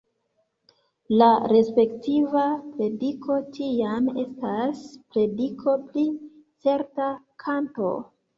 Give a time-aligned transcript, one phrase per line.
[1.21, 2.45] La respektiva
[2.77, 4.81] prediko tiam estas
[5.13, 6.07] prediko pri
[6.65, 7.11] certa
[7.47, 7.93] kanto.